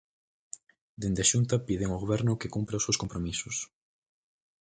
Dende 1.01 1.21
a 1.23 1.29
Xunta 1.31 1.63
piden 1.67 1.89
ao 1.91 2.01
Goberno 2.03 2.39
que 2.39 2.53
cumpra 2.55 2.79
os 2.79 2.85
seus 2.85 2.99
compromisos. 3.03 3.55